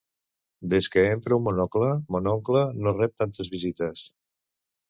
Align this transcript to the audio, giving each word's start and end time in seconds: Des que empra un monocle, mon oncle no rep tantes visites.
Des 0.73 0.87
que 0.95 1.03
empra 1.17 1.37
un 1.41 1.45
monocle, 1.49 1.91
mon 2.15 2.31
oncle 2.33 2.65
no 2.81 2.97
rep 2.99 3.15
tantes 3.23 3.55
visites. 3.59 4.05